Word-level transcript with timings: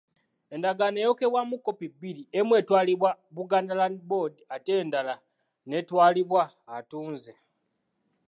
Endagaano 0.53 0.97
eyokebwamu 0.99 1.55
kkopi 1.59 1.87
bbiri, 1.93 2.23
emu 2.37 2.51
etwalibwa 2.59 3.11
Buganda 3.35 3.73
Land 3.79 3.99
Board 4.09 4.33
ate 4.55 4.71
endala 4.81 5.15
n’etwalibwa 5.69 6.43
atunze. 6.77 7.33